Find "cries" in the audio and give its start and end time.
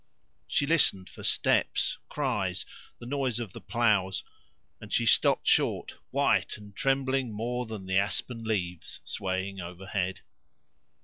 2.09-2.65